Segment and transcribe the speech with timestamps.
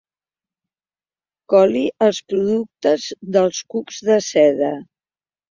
[1.53, 3.07] Coli els productes
[3.37, 4.73] dels cucs de seda.